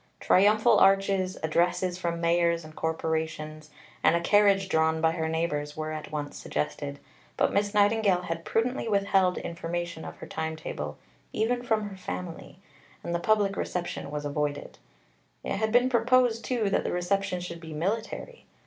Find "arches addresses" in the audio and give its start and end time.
0.79-1.99